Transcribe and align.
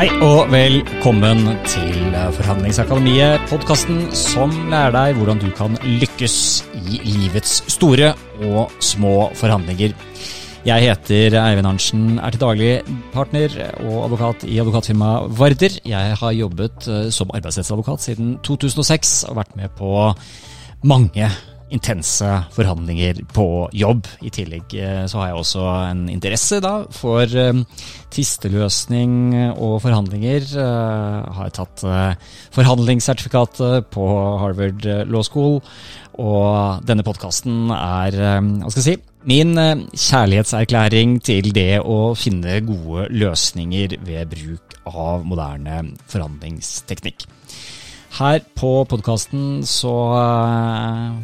Hei 0.00 0.08
og 0.24 0.46
velkommen 0.48 1.42
til 1.68 2.14
Forhandlingsakademiet, 2.32 3.42
podkasten 3.50 4.06
som 4.16 4.48
lærer 4.72 4.94
deg 4.94 5.18
hvordan 5.18 5.42
du 5.42 5.50
kan 5.52 5.74
lykkes 5.84 6.36
i 6.88 7.02
livets 7.04 7.58
store 7.68 8.14
og 8.48 8.72
små 8.80 9.26
forhandlinger. 9.36 9.92
Jeg 10.64 10.86
heter 10.86 11.36
Eivind 11.42 11.68
Arntzen, 11.68 12.16
er 12.16 12.32
til 12.32 12.40
daglig 12.40 12.70
partner 13.12 13.52
og 13.90 14.06
advokat 14.06 14.48
i 14.48 14.56
advokatfirmaet 14.64 15.36
Varder. 15.36 15.76
Jeg 15.92 16.16
har 16.22 16.32
jobbet 16.38 16.88
eh, 16.88 17.12
som 17.12 17.36
arbeidsrettsadvokat 17.36 18.08
siden 18.08 18.38
2006 18.40 19.14
og 19.28 19.36
vært 19.42 19.52
med 19.60 19.68
på 19.76 20.14
mange 20.80 21.28
intense 21.74 22.26
forhandlinger 22.54 23.22
på 23.34 23.46
jobb. 23.76 24.08
I 24.26 24.32
tillegg 24.34 24.74
eh, 24.78 25.04
så 25.10 25.20
har 25.20 25.30
jeg 25.30 25.40
også 25.40 25.64
en 25.90 26.04
interesse 26.12 26.60
da 26.64 26.74
for 26.94 27.24
eh, 27.24 27.62
tvisteløsning 28.10 29.34
og 29.54 29.78
forhandlinger. 29.84 30.46
Jeg 30.50 31.34
har 31.36 31.52
tatt 31.54 31.84
forhandlingssertifikatet 32.54 33.86
på 33.94 34.06
Harvard 34.42 34.82
Law 35.06 35.22
School, 35.22 35.60
og 36.18 36.82
denne 36.88 37.06
podkasten 37.06 37.70
er 37.70 38.18
hva 38.18 38.72
skal 38.72 38.80
jeg 38.82 38.88
si, 38.88 38.96
min 39.30 39.54
kjærlighetserklæring 39.94 41.20
til 41.22 41.52
det 41.54 41.78
å 41.86 42.16
finne 42.18 42.58
gode 42.66 43.06
løsninger 43.14 43.94
ved 44.08 44.34
bruk 44.34 44.80
av 44.90 45.22
moderne 45.28 45.84
forhandlingsteknikk. 46.10 47.28
Her 48.10 48.40
på 48.58 48.70
podkasten 48.90 49.60
så 49.68 49.92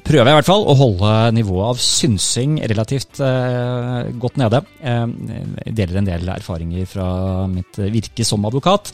prøver 0.06 0.28
jeg 0.28 0.34
i 0.34 0.36
hvert 0.38 0.48
fall 0.48 0.66
å 0.70 0.76
holde 0.78 1.14
nivået 1.34 1.72
av 1.72 1.80
synsing 1.82 2.60
relativt 2.62 3.18
uh, 3.18 4.06
godt 4.22 4.38
nede. 4.38 4.60
Jeg 4.78 5.74
deler 5.80 5.98
en 6.00 6.08
del 6.08 6.30
erfaringer 6.36 6.86
fra 6.88 7.08
mitt 7.50 7.80
virke 7.90 8.26
som 8.26 8.46
advokat, 8.46 8.92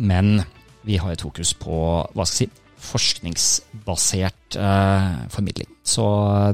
men 0.00 0.40
vi 0.88 0.96
har 0.96 1.12
et 1.12 1.22
fokus 1.26 1.52
på 1.60 1.76
hva 1.76 2.24
skal 2.24 2.48
jeg 2.48 2.50
si, 2.54 2.64
forskningsbasert 2.88 4.56
formidling. 5.34 5.68
Så 5.84 6.04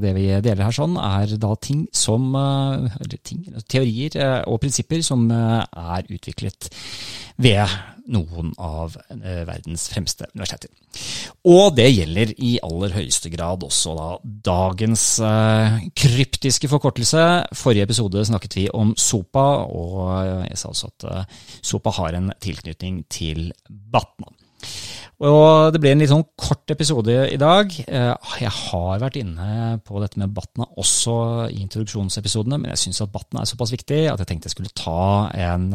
det 0.03 0.14
vi 0.16 0.25
deler 0.42 0.64
her 0.66 0.75
sånn, 0.75 0.97
er 0.98 1.37
da 1.39 1.53
ting 1.62 1.84
som 1.94 2.33
ting, 3.22 3.44
teorier 3.70 4.16
og 4.50 4.59
prinsipper 4.64 5.05
som 5.05 5.28
er 5.31 6.09
utviklet 6.09 6.72
ved 7.44 7.69
noen 8.12 8.52
av 8.60 8.97
verdens 9.08 9.86
fremste 9.92 10.27
universiteter. 10.34 10.77
Og 11.48 11.74
det 11.78 11.88
gjelder 11.88 12.34
i 12.36 12.55
aller 12.64 12.94
høyeste 12.97 13.30
grad 13.33 13.64
også 13.66 13.94
da 13.97 14.08
dagens 14.50 15.06
kryptiske 15.97 16.69
forkortelse. 16.70 17.25
Forrige 17.56 17.88
episode 17.88 18.27
snakket 18.28 18.58
vi 18.60 18.66
om 18.77 18.92
SOPA, 18.98 19.47
og 19.64 20.47
jeg 20.50 20.60
sa 20.60 20.72
også 20.72 20.92
at 20.92 21.36
SOPA 21.64 21.97
har 22.00 22.20
en 22.20 22.32
tilknytning 22.44 23.05
til 23.12 23.48
Batna. 23.69 24.28
Og 25.23 25.73
Det 25.73 25.79
blir 25.79 25.93
en 25.95 26.01
litt 26.03 26.11
sånn 26.11 26.25
kort 26.34 26.70
episode 26.75 27.15
i 27.31 27.37
dag. 27.39 27.70
Jeg 27.70 28.51
har 28.51 28.98
vært 28.98 29.19
inne 29.21 29.79
på 29.87 30.01
dette 30.03 30.19
med 30.19 30.33
Batna 30.34 30.67
også 30.81 31.15
i 31.53 31.61
introduksjonsepisodene, 31.62 32.59
men 32.59 32.73
jeg 32.73 32.83
syns 32.83 33.03
at 33.05 33.12
Batna 33.15 33.45
er 33.45 33.51
såpass 33.51 33.71
viktig 33.75 34.01
at 34.11 34.19
jeg 34.19 34.31
tenkte 34.31 34.51
jeg 34.51 34.56
skulle 34.56 34.75
ta 34.75 35.31
en 35.47 35.69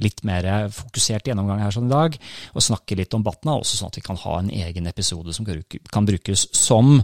litt 0.00 0.22
mer 0.28 0.70
fokusert 0.74 1.26
gjennomgang 1.26 1.64
her 1.64 1.74
sånn 1.74 1.90
i 1.90 1.94
dag, 1.94 2.16
og 2.54 2.64
snakke 2.64 2.98
litt 3.02 3.18
om 3.18 3.26
Batna, 3.26 3.58
også 3.58 3.80
sånn 3.80 3.90
at 3.90 3.98
vi 3.98 4.06
kan 4.06 4.22
ha 4.22 4.38
en 4.38 4.54
egen 4.62 4.86
episode 4.90 5.34
som 5.34 5.48
kan 5.90 6.08
brukes 6.08 6.46
som 6.56 7.00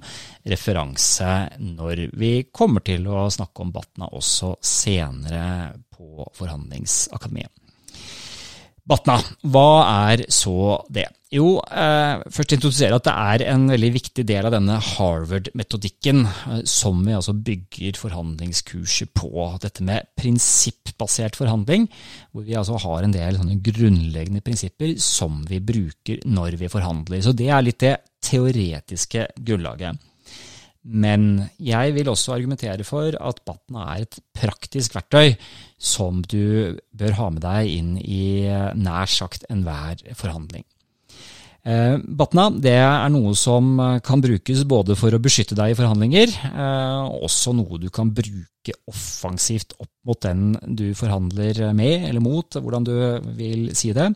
referanse 0.47 1.35
når 1.59 2.07
vi 2.17 2.33
kommer 2.55 2.87
til 2.87 3.07
å 3.11 3.27
snakke 3.35 3.67
om 3.67 3.75
Batna 3.75 4.13
også 4.15 4.55
senere 4.63 5.75
på 5.91 6.31
Forhandlingsakademiet. 6.39 7.51
Batna, 8.87 9.17
hva 9.51 9.69
er 10.11 10.27
så 10.31 10.77
det? 10.95 11.09
Jo, 11.35 11.57
eh, 11.59 12.21
først 12.31 12.53
introdusere 12.55 12.95
at 13.01 13.07
det 13.09 13.13
er 13.13 13.43
en 13.51 13.65
veldig 13.67 13.89
viktig 13.97 14.23
del 14.29 14.47
av 14.47 14.53
denne 14.55 14.77
Harvard-metodikken 14.79 16.23
eh, 16.23 16.61
som 16.71 17.01
vi 17.03 17.17
altså 17.17 17.35
bygger 17.35 17.99
forhandlingskurset 17.99 19.11
på. 19.19 19.33
Dette 19.65 19.83
med 19.83 20.07
prinsippbasert 20.15 21.35
forhandling, 21.35 21.89
hvor 22.31 22.47
vi 22.47 22.55
altså 22.55 22.79
har 22.85 23.03
en 23.03 23.17
del 23.17 23.41
grunnleggende 23.59 24.45
prinsipper 24.47 24.95
som 25.03 25.43
vi 25.51 25.59
bruker 25.59 26.23
når 26.23 26.61
vi 26.63 26.71
forhandler. 26.71 27.25
Så 27.27 27.35
det 27.35 27.51
er 27.51 27.67
litt 27.67 27.83
det 27.83 27.97
teoretiske 28.23 29.27
grunnlaget. 29.43 29.99
Men 30.87 31.49
jeg 31.59 31.97
vil 31.97 32.09
også 32.13 32.37
argumentere 32.37 32.87
for 32.87 33.19
at 33.19 33.43
Batna 33.43 33.91
er 33.97 34.07
et 34.07 34.21
praktisk 34.39 34.95
verktøy 34.95 35.35
som 35.77 36.23
du 36.25 36.79
bør 36.97 37.19
ha 37.19 37.29
med 37.35 37.43
deg 37.45 37.69
inn 37.69 37.93
i 38.01 38.49
nær 38.81 39.11
sagt 39.13 39.45
enhver 39.53 40.01
forhandling. 40.17 40.65
Batna 41.67 42.45
det 42.63 42.77
er 42.79 43.09
noe 43.11 43.33
som 43.35 43.75
kan 44.07 44.21
brukes 44.23 44.61
både 44.71 44.95
for 44.95 45.11
å 45.11 45.19
beskytte 45.19 45.57
deg 45.59 45.73
i 45.73 45.79
forhandlinger, 45.79 46.31
og 47.11 47.27
også 47.27 47.57
noe 47.59 47.81
du 47.83 47.89
kan 47.91 48.13
bruke 48.15 48.77
offensivt 48.87 49.75
opp 49.83 49.91
mot 50.07 50.21
den 50.23 50.55
du 50.79 50.93
forhandler 50.95 51.75
med 51.75 52.07
eller 52.07 52.23
mot, 52.23 52.55
hvordan 52.55 52.87
du 52.87 52.95
vil 53.35 53.73
si 53.75 53.91
det. 53.97 54.13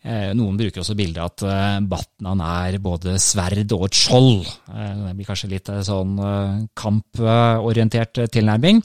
Noen 0.00 0.56
bruker 0.56 0.80
også 0.80 0.96
bildet 0.96 1.20
at 1.20 1.84
Batnan 1.84 2.40
er 2.40 2.78
både 2.80 3.18
sverd 3.20 3.74
og 3.76 3.84
et 3.90 3.98
skjold. 4.00 4.48
Det 4.72 5.12
blir 5.18 5.28
kanskje 5.28 5.50
litt 5.52 5.68
sånn 5.84 6.16
kamporientert 6.80 8.24
tilnærming. 8.32 8.80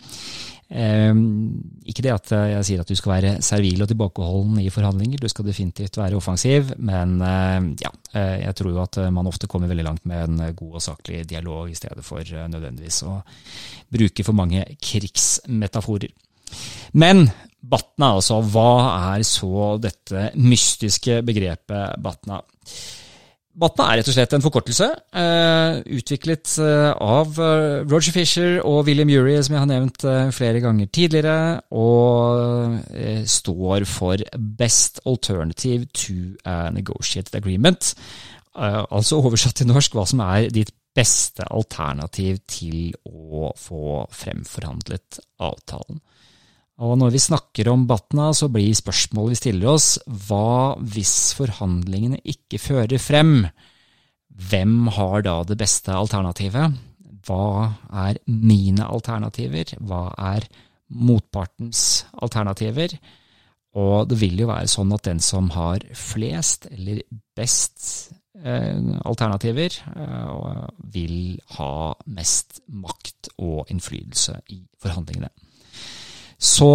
Ikke 0.66 2.02
det 2.02 2.12
at 2.14 2.31
jeg 2.34 2.66
sier 2.66 2.81
at 2.81 2.90
du 2.90 2.98
skal 2.98 3.12
være 3.12 3.34
servil 3.46 3.84
og 3.86 3.90
tilbakeholden 3.92 4.58
i 4.64 4.72
forhandlinger, 4.74 5.22
du 5.22 5.30
skal 5.30 5.46
definitivt 5.46 6.00
være 6.00 6.18
offensiv, 6.18 6.72
men 6.81 7.20
ja, 7.78 7.92
jeg 8.16 8.56
tror 8.58 8.72
jo 8.74 8.81
at 8.81 8.98
man 9.14 9.30
ofte 9.30 9.46
kommer 9.52 9.70
veldig 9.70 9.86
langt 9.86 10.06
med 10.09 10.24
en 10.26 10.56
god 10.58 10.80
og 10.80 10.86
saklig 10.88 11.22
dialog 11.30 11.70
i 11.70 11.78
stedet 11.78 12.02
for 12.08 12.26
nødvendigvis 12.26 13.03
å 13.06 13.20
bruke 13.94 14.26
for 14.26 14.34
mange 14.42 14.66
krigsmetaforer. 14.81 16.09
Men 16.97 17.28
Batna, 17.66 18.12
altså. 18.18 18.42
Hva 18.46 18.72
er 19.16 19.24
så 19.26 19.76
dette 19.82 20.30
mystiske 20.38 21.22
begrepet 21.26 21.97
Batna? 22.03 22.42
Batna 23.55 23.88
er 23.88 24.01
rett 24.01 24.09
og 24.11 24.16
slett 24.17 24.33
en 24.35 24.43
forkortelse, 24.43 24.88
uh, 25.16 25.77
utviklet 25.95 26.57
uh, 26.59 26.91
av 26.99 27.38
uh, 27.39 27.85
Roger 27.88 28.11
Fisher 28.11 28.57
og 28.67 28.81
William 28.89 29.07
Ury, 29.07 29.38
som 29.45 29.55
jeg 29.55 29.63
har 29.63 29.69
nevnt 29.69 30.05
flere 30.35 30.59
ganger 30.63 30.89
tidligere, 30.91 31.61
og 31.71 32.79
står 33.31 33.85
for 33.88 34.19
Best 34.59 34.99
Alternative 35.07 35.88
to 35.95 36.35
a 36.43 36.69
Negotiated 36.75 37.35
Agreement. 37.39 37.93
altså 38.55 39.19
oversatt 39.19 39.55
til 39.55 39.67
norsk 39.67 39.95
hva 39.95 40.05
som 40.07 40.19
er 40.23 40.49
ditt 40.53 40.72
beste 40.95 41.43
alternativ 41.51 42.39
til 42.47 42.93
å 43.07 43.51
få 43.59 44.05
fremforhandlet 44.16 45.19
avtalen. 45.43 45.99
Og 46.84 46.97
når 47.00 47.13
vi 47.13 47.22
snakker 47.24 47.69
om 47.72 47.86
Batna, 47.88 48.34
så 48.36 48.50
blir 48.52 48.75
spørsmålet 48.75 49.36
vi 49.36 49.40
stiller 49.40 49.72
oss, 49.72 49.94
hva 50.28 50.75
hvis 50.80 51.31
forhandlingene 51.38 52.19
ikke 52.28 52.59
fører 52.59 53.00
frem? 53.00 53.46
Hvem 54.36 54.90
har 54.97 55.24
da 55.24 55.38
det 55.47 55.56
beste 55.62 55.96
alternativet? 55.96 56.75
Hva 57.25 57.72
er 58.06 58.19
mine 58.28 58.90
alternativer? 58.91 59.72
Hva 59.80 60.09
er 60.34 60.50
motpartens 60.91 62.03
alternativer? 62.19 62.97
Og 63.80 64.09
det 64.12 64.19
vil 64.19 64.44
jo 64.44 64.52
være 64.52 64.72
sånn 64.72 64.91
at 64.96 65.08
den 65.08 65.24
som 65.24 65.50
har 65.56 65.84
flest 65.96 66.68
eller 66.72 67.02
best 67.35 67.88
eh, 68.44 68.84
alternativer, 69.08 69.80
eh, 69.96 70.62
vil 70.91 71.18
ha 71.56 71.74
mest 72.19 72.62
makt 72.68 73.31
og 73.40 73.72
innflytelse 73.72 74.41
i 74.56 74.62
forhandlingene. 74.84 75.31
Så 76.41 76.69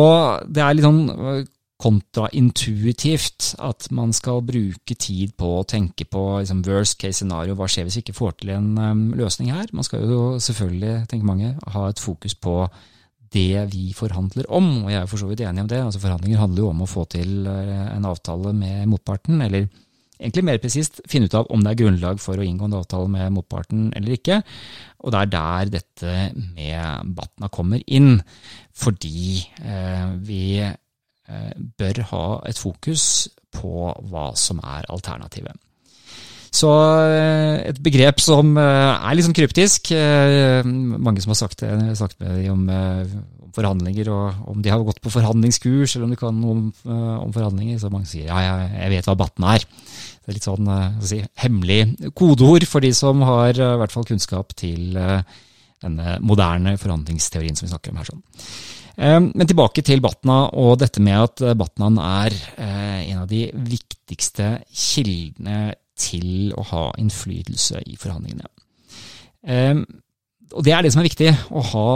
det 0.48 0.62
er 0.62 0.76
litt 0.76 0.86
sånn 0.86 1.02
øh, 1.10 1.40
kontraintuitivt 1.80 3.54
at 3.64 3.88
man 3.96 4.12
skal 4.16 4.42
bruke 4.44 4.96
tid 5.00 5.32
på 5.40 5.52
å 5.58 5.66
tenke 5.68 6.04
på 6.04 6.24
liksom, 6.42 6.62
worst 6.66 6.98
case 7.00 7.22
scenario, 7.22 7.56
hva 7.56 7.68
skjer 7.70 7.88
hvis 7.88 8.00
vi 8.00 8.04
ikke 8.04 8.18
får 8.18 8.38
til 8.40 8.52
en 8.56 8.70
um, 8.76 9.04
løsning 9.16 9.52
her? 9.54 9.70
Man 9.72 9.86
skal 9.86 10.04
jo 10.04 10.22
selvfølgelig, 10.42 11.06
tenker 11.08 11.28
mange, 11.28 11.54
ha 11.74 11.86
et 11.88 12.02
fokus 12.02 12.36
på 12.36 12.62
det 13.32 13.64
vi 13.72 13.92
forhandler 13.96 14.48
om, 14.50 14.68
og 14.84 14.90
jeg 14.90 15.00
er 15.00 15.08
for 15.08 15.22
så 15.22 15.28
vidt 15.30 15.44
enig 15.46 15.62
om 15.62 15.70
det. 15.70 15.78
Altså 15.86 16.02
Forhandlinger 16.02 16.42
handler 16.42 16.64
jo 16.64 16.72
om 16.72 16.82
å 16.82 16.90
få 16.90 17.04
til 17.12 17.46
en 17.46 18.08
avtale 18.10 18.52
med 18.56 18.88
motparten, 18.90 19.38
eller 19.46 19.68
egentlig 20.20 20.44
mer 20.46 20.60
presist 20.62 21.00
finne 21.10 21.30
ut 21.30 21.36
av 21.38 21.48
om 21.52 21.62
det 21.64 21.72
er 21.72 21.80
grunnlag 21.82 22.20
for 22.22 22.38
å 22.38 22.44
inngå 22.46 22.68
en 22.68 22.78
avtale 22.80 23.10
med 23.12 23.32
motparten 23.34 23.88
eller 23.96 24.16
ikke. 24.16 24.40
Og 25.00 25.14
det 25.14 25.22
er 25.22 25.32
der 25.32 25.72
dette 25.78 26.18
med 26.36 27.14
Batna 27.16 27.50
kommer 27.52 27.82
inn 27.86 28.20
fordi 28.76 29.40
eh, 29.64 30.12
vi 30.24 30.44
eh, 30.60 31.50
bør 31.80 32.04
ha 32.12 32.26
et 32.48 32.60
fokus 32.60 33.04
på 33.54 33.90
hva 34.12 34.30
som 34.38 34.62
er 34.62 34.88
alternativet. 34.92 35.56
Så 36.50 36.70
eh, 37.06 37.56
et 37.70 37.82
begrep 37.82 38.22
som 38.22 38.56
er 38.60 39.14
litt 39.14 39.26
sånn 39.26 39.36
kryptisk. 39.36 39.92
Mange 39.94 41.22
som 41.22 41.34
har 41.34 41.40
sagt 41.40 41.64
det, 41.64 41.74
sagt 41.98 42.18
med 42.22 42.48
om, 42.52 42.66
om 43.50 43.56
forhandlinger, 43.56 44.08
og 44.14 44.50
om 44.52 44.62
de 44.62 44.70
har 44.72 44.82
gått 44.86 45.02
på 45.02 45.12
forhandlingskurs, 45.12 45.96
eller 45.96 46.06
om 46.06 46.14
de 46.14 46.20
kan 46.20 46.38
noe 46.38 46.56
om, 46.56 46.64
om 47.26 47.34
forhandlinger. 47.34 47.80
Så 47.82 47.90
mange 47.92 48.08
sier 48.10 48.30
ja, 48.30 48.38
jeg, 48.46 48.70
jeg 48.78 48.94
vet 48.94 49.10
hva 49.10 49.18
Batna 49.18 49.54
er. 49.58 49.66
Det 49.66 50.30
er 50.30 50.36
litt 50.38 50.46
sånn 50.46 50.72
si, 51.04 51.20
hemmelig 51.42 51.80
kodeord 52.16 52.66
for 52.70 52.84
de 52.84 52.92
som 52.96 53.24
har 53.26 53.56
i 53.56 53.70
hvert 53.82 53.94
fall 53.94 54.06
kunnskap 54.06 54.54
til 54.58 54.94
denne 55.80 56.18
moderne 56.22 56.76
forhandlingsteorien 56.78 57.56
som 57.58 57.66
vi 57.66 57.72
snakker 57.72 57.92
om 57.92 58.00
her. 58.00 58.10
sånn. 58.12 58.22
Men 59.30 59.48
tilbake 59.48 59.82
til 59.86 60.02
Batna 60.04 60.42
og 60.60 60.76
dette 60.82 61.00
med 61.02 61.16
at 61.24 61.42
Batnan 61.56 61.96
er 62.04 62.36
en 62.60 63.22
av 63.22 63.30
de 63.30 63.46
viktigste 63.56 64.58
kildene 64.68 65.72
til 66.00 66.52
å 66.56 66.64
ha 66.70 66.84
innflytelse 67.00 67.80
i 67.88 67.96
forhandlingene. 68.00 68.48
Og 70.50 70.64
Det 70.66 70.72
er 70.74 70.82
det 70.82 70.90
som 70.92 71.00
er 71.02 71.06
viktig, 71.06 71.30
å 71.54 71.60
ha 71.72 71.88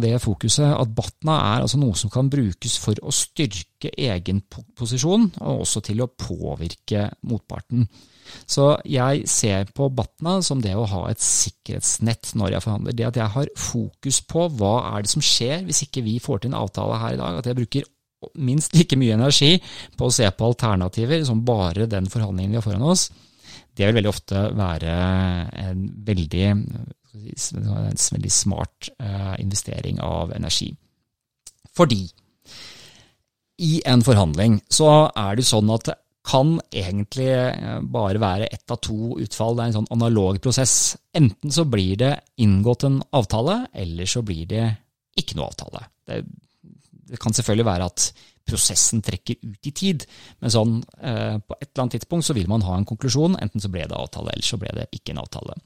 det 0.00 0.16
fokuset. 0.22 0.66
At 0.66 0.94
Batna 0.96 1.36
er 1.54 1.64
altså 1.64 1.78
noe 1.78 1.94
som 1.98 2.10
kan 2.10 2.30
brukes 2.32 2.74
for 2.82 2.98
å 2.98 3.14
styrke 3.14 3.92
egen 3.94 4.42
posisjon, 4.50 5.28
og 5.40 5.62
også 5.66 5.84
til 5.86 6.02
å 6.02 6.10
påvirke 6.10 7.08
motparten. 7.30 7.86
Så 8.48 8.68
jeg 8.88 9.26
ser 9.30 9.70
på 9.74 9.88
Batna 9.94 10.38
som 10.44 10.60
det 10.62 10.74
å 10.78 10.86
ha 10.88 11.02
et 11.10 11.22
sikkerhetsnett 11.22 12.32
når 12.38 12.56
jeg 12.56 12.64
forhandler. 12.66 12.96
Det 12.96 13.08
at 13.08 13.18
jeg 13.20 13.34
har 13.36 13.50
fokus 13.58 14.22
på 14.28 14.46
hva 14.58 14.74
er 14.92 15.04
det 15.04 15.12
som 15.12 15.24
skjer 15.24 15.66
hvis 15.66 15.84
ikke 15.86 16.04
vi 16.06 16.18
får 16.22 16.42
til 16.42 16.52
en 16.52 16.60
avtale 16.62 17.00
her 17.02 17.16
i 17.16 17.20
dag. 17.20 17.40
At 17.40 17.50
jeg 17.50 17.58
bruker 17.58 17.90
minst 18.38 18.74
like 18.78 18.96
mye 18.98 19.16
energi 19.18 19.56
på 19.98 20.08
å 20.08 20.14
se 20.14 20.28
på 20.30 20.48
alternativer 20.48 21.24
som 21.26 21.44
bare 21.46 21.88
den 21.90 22.08
forhandlingen 22.10 22.54
vi 22.54 22.60
har 22.60 22.66
foran 22.66 22.90
oss. 22.92 23.08
Det 23.72 23.86
vil 23.86 23.96
veldig 23.96 24.10
ofte 24.12 24.42
være 24.56 24.96
en 25.62 25.86
veldig, 26.06 26.48
en 27.12 27.96
veldig 28.16 28.32
smart 28.32 28.88
eh, 28.98 29.34
investering 29.42 30.00
av 30.00 30.32
energi. 30.32 30.70
Fordi 31.72 32.04
i 33.62 33.82
en 33.86 34.02
forhandling 34.04 34.60
så 34.72 34.88
er 35.16 35.36
det 35.36 35.46
sånn 35.46 35.70
at 35.72 35.90
det 35.90 35.98
kan 36.26 36.54
egentlig 36.70 37.30
eh, 37.34 37.80
bare 37.82 38.20
være 38.22 38.50
ett 38.54 38.70
av 38.70 38.80
to 38.84 39.16
utfall. 39.22 39.56
Det 39.56 39.64
er 39.64 39.72
en 39.72 39.78
sånn 39.80 39.92
analog 39.94 40.38
prosess. 40.42 40.96
Enten 41.14 41.52
så 41.54 41.66
blir 41.68 41.98
det 41.98 42.12
inngått 42.42 42.86
en 42.86 43.00
avtale, 43.10 43.64
eller 43.72 44.08
så 44.08 44.22
blir 44.26 44.46
det 44.50 44.66
ikke 45.18 45.36
noe 45.38 45.50
avtale. 45.50 45.82
Det, 46.06 46.22
det 47.10 47.18
kan 47.20 47.34
selvfølgelig 47.34 47.68
være 47.68 47.88
at 47.90 48.12
prosessen 48.48 49.02
trekker 49.04 49.38
ut 49.42 49.68
i 49.70 49.72
tid, 49.74 50.06
men 50.42 50.50
sånn 50.50 50.78
eh, 50.98 51.36
på 51.38 51.56
et 51.58 51.68
eller 51.68 51.84
annet 51.84 51.98
tidspunkt 51.98 52.26
så 52.26 52.34
vil 52.36 52.48
man 52.50 52.64
ha 52.66 52.78
en 52.78 52.86
konklusjon. 52.88 53.38
Enten 53.42 53.62
så 53.62 53.70
ble 53.72 53.86
det 53.86 53.98
avtale, 53.98 54.34
eller 54.34 54.46
så 54.46 54.58
ble 54.62 54.72
det 54.78 54.88
ikke 54.94 55.14
en 55.14 55.22
avtale. 55.22 55.58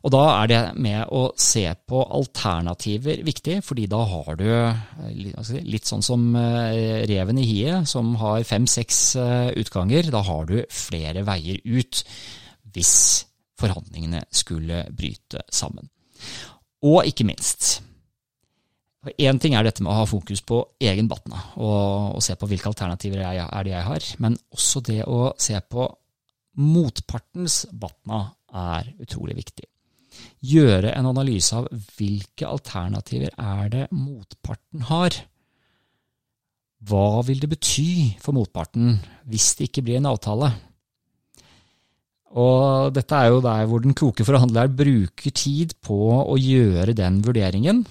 Og 0.00 0.12
Da 0.14 0.20
er 0.40 0.48
det 0.48 0.60
med 0.80 1.12
å 1.12 1.26
se 1.36 1.66
på 1.88 2.00
alternativer 2.00 3.20
viktig, 3.26 3.58
fordi 3.64 3.84
da 3.90 4.00
har 4.08 4.38
du 4.40 4.48
eh, 4.48 5.58
litt 5.66 5.88
sånn 5.88 6.04
som 6.04 6.30
eh, 6.40 7.04
reven 7.10 7.40
i 7.40 7.44
hiet, 7.44 7.88
som 7.90 8.14
har 8.20 8.46
fem-seks 8.48 9.00
eh, 9.20 9.50
utganger. 9.60 10.08
Da 10.12 10.22
har 10.24 10.48
du 10.48 10.62
flere 10.72 11.24
veier 11.28 11.60
ut 11.68 12.00
hvis 12.72 12.94
forhandlingene 13.60 14.24
skulle 14.32 14.86
bryte 14.96 15.44
sammen. 15.52 15.90
Og 16.86 17.04
ikke 17.08 17.28
minst 17.28 17.80
Én 19.16 19.38
ting 19.40 19.54
er 19.56 19.64
dette 19.64 19.80
med 19.80 19.94
å 19.94 20.02
ha 20.02 20.04
fokus 20.04 20.42
på 20.44 20.58
egen 20.84 21.06
batna 21.08 21.38
og, 21.56 22.18
og 22.18 22.20
se 22.20 22.34
på 22.36 22.44
hvilke 22.50 22.68
alternativer 22.68 23.22
jeg, 23.22 23.46
er 23.46 23.64
det 23.64 23.72
jeg 23.72 23.86
har, 23.86 24.08
men 24.20 24.36
også 24.52 24.82
det 24.84 24.98
å 25.08 25.30
se 25.40 25.56
på 25.72 25.86
motpartens 26.60 27.62
batna 27.72 28.26
er 28.52 28.90
utrolig 29.00 29.38
viktig 29.38 29.69
gjøre 30.40 30.94
en 30.96 31.10
analyse 31.10 31.56
av 31.56 31.68
hvilke 31.96 32.48
alternativer 32.48 33.34
er 33.36 33.70
det 33.72 33.84
motparten 33.92 34.86
har. 34.88 35.16
Hva 36.80 37.20
vil 37.26 37.42
det 37.42 37.50
bety 37.52 38.16
for 38.22 38.36
motparten 38.36 38.96
hvis 39.28 39.52
det 39.58 39.68
ikke 39.68 39.84
blir 39.84 40.00
en 40.00 40.08
avtale? 40.10 40.48
Og 42.40 42.94
dette 42.94 43.16
er 43.16 43.32
jo 43.32 43.42
der 43.42 43.66
hvor 43.66 43.82
den 43.82 43.96
kloke 43.96 44.24
forhandler 44.24 44.70
bruker 44.70 45.34
tid 45.34 45.74
på 45.82 45.98
å 46.22 46.38
gjøre 46.38 46.94
den 46.96 47.18
vurderingen. 47.26 47.82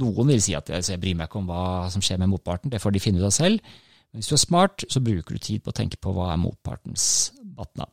Noen 0.00 0.32
vil 0.32 0.40
si 0.40 0.56
at 0.56 0.70
jeg 0.72 1.00
bryr 1.00 1.18
meg 1.18 1.28
ikke 1.28 1.42
om 1.42 1.50
hva 1.50 1.90
som 1.92 2.02
skjer 2.02 2.20
med 2.22 2.32
motparten, 2.32 2.72
det 2.72 2.80
får 2.80 2.94
de 2.94 3.02
finne 3.04 3.20
ut 3.20 3.28
av 3.28 3.34
selv. 3.36 3.60
Men 4.12 4.20
hvis 4.20 4.32
du 4.32 4.36
er 4.36 4.42
smart, 4.42 4.84
så 4.88 5.00
bruker 5.04 5.36
du 5.36 5.44
tid 5.44 5.62
på 5.62 5.72
å 5.72 5.76
tenke 5.76 6.00
på 6.00 6.12
hva 6.16 6.30
er 6.32 6.40
motpartens 6.40 7.04
batna. 7.42 7.86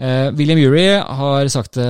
Uh, 0.00 0.32
William 0.32 0.58
Ury 0.58 0.96
har 0.96 1.48
sagt 1.48 1.74
det 1.74 1.88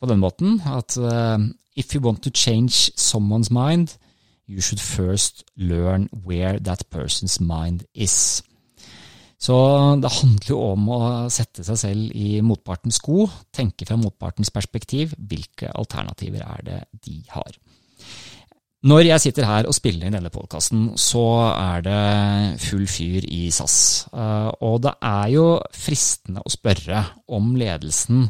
på 0.00 0.06
den 0.06 0.20
måten 0.22 0.60
at 0.62 0.94
uh, 0.94 1.40
if 1.76 1.94
you 1.94 2.00
want 2.04 2.22
to 2.22 2.30
change 2.30 2.92
someone's 2.94 3.50
mind, 3.50 3.98
you 4.46 4.60
should 4.60 4.80
first 4.80 5.42
learn 5.56 6.08
where 6.24 6.60
that 6.60 6.84
person's 6.94 7.40
mind 7.40 7.82
is. 7.94 8.42
Så 9.38 9.56
det 10.02 10.12
handler 10.22 10.48
jo 10.48 10.60
om 10.72 10.88
å 10.88 11.00
sette 11.34 11.64
seg 11.66 11.78
selv 11.78 12.14
i 12.14 12.40
motpartens 12.40 13.00
sko, 13.02 13.26
tenke 13.52 13.84
fra 13.86 13.98
motpartens 14.00 14.50
perspektiv. 14.54 15.12
Hvilke 15.18 15.74
alternativer 15.74 16.46
er 16.46 16.62
det 16.64 16.80
de 17.04 17.20
har? 17.34 17.58
Når 18.86 19.02
jeg 19.02 19.22
sitter 19.24 19.46
her 19.48 19.66
og 19.66 19.74
spiller 19.74 20.06
inn 20.06 20.14
denne 20.14 20.30
podkasten, 20.30 20.92
så 21.00 21.24
er 21.50 21.82
det 21.82 22.60
full 22.62 22.84
fyr 22.86 23.24
i 23.26 23.48
SAS. 23.50 24.06
Eh, 24.14 24.50
og 24.62 24.84
det 24.84 24.92
er 25.02 25.30
jo 25.32 25.46
fristende 25.74 26.44
å 26.44 26.52
spørre 26.52 27.00
om 27.34 27.56
ledelsen 27.58 28.28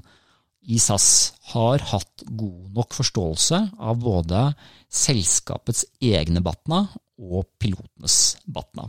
i 0.67 0.81
SAS 0.81 1.08
har 1.53 1.85
hatt 1.93 2.25
god 2.26 2.73
nok 2.79 2.97
forståelse 2.97 3.61
av 3.76 4.00
både 4.00 4.47
selskapets 4.88 5.85
egne 6.00 6.41
Batna 6.47 6.87
og 7.20 7.50
pilotenes 7.61 8.38
Batna. 8.49 8.88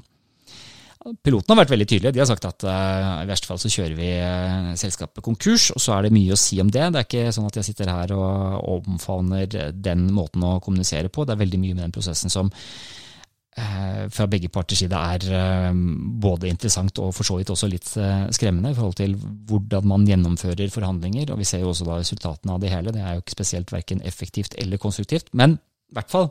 Pilotene 1.24 1.56
har 1.56 1.64
vært 1.64 1.74
veldig 1.74 1.88
tydelige. 1.88 2.14
De 2.16 2.22
har 2.22 2.30
sagt 2.30 2.46
at 2.48 2.66
uh, 2.68 3.24
i 3.24 3.30
verste 3.30 3.50
fall 3.50 3.60
så 3.62 3.72
kjører 3.72 3.96
vi 3.98 4.12
uh, 4.20 4.70
selskapet 4.80 5.24
konkurs, 5.26 5.70
og 5.76 5.82
så 5.84 5.96
er 5.96 6.08
det 6.08 6.14
mye 6.16 6.36
å 6.36 6.40
si 6.40 6.60
om 6.64 6.72
det. 6.74 6.86
Det 6.94 7.02
er 7.02 7.08
ikke 7.08 7.34
sånn 7.36 7.50
at 7.50 7.60
jeg 7.60 7.70
sitter 7.70 7.92
her 7.92 8.14
og 8.16 8.88
omfavner 8.88 9.50
den 9.74 10.08
måten 10.16 10.46
å 10.46 10.58
kommunisere 10.64 11.12
på. 11.14 11.26
Det 11.26 11.36
er 11.36 11.44
veldig 11.44 11.60
mye 11.64 11.78
med 11.78 11.86
den 11.88 11.96
prosessen 11.96 12.34
som 12.34 12.50
uh, 12.52 14.02
fra 14.14 14.28
begge 14.32 14.52
parters 14.54 14.84
side 14.84 15.04
er 15.14 15.78
både 16.24 16.52
interessant 16.52 17.04
og 17.04 17.14
for 17.16 17.28
så 17.28 17.40
vidt 17.40 17.54
også 17.54 17.70
litt 17.72 17.88
skremmende 17.90 18.74
i 18.74 18.78
forhold 18.78 18.98
til 19.00 19.16
hvordan 19.50 19.88
man 19.94 20.10
gjennomfører 20.10 20.74
forhandlinger. 20.74 21.32
og 21.32 21.42
Vi 21.42 21.48
ser 21.50 21.64
jo 21.64 21.72
også 21.72 21.88
da 21.88 22.02
resultatene 22.02 22.58
av 22.58 22.62
det 22.64 22.74
hele. 22.74 22.96
Det 22.96 23.06
er 23.06 23.18
jo 23.18 23.24
ikke 23.26 23.40
spesielt 23.40 23.74
verken 23.74 24.04
effektivt 24.06 24.60
eller 24.62 24.82
konstruktivt. 24.82 25.32
Men 25.34 25.58
i 25.88 25.98
hvert 25.98 26.12
fall 26.12 26.30